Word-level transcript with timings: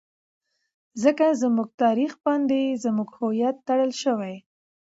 ځکه 1.03 1.25
زموږ 1.41 1.67
تاريخ 1.83 2.11
باندې 2.25 2.77
زموږ 2.83 3.09
هويت 3.19 3.55
ټړل 3.67 3.91
شوى. 4.03 4.35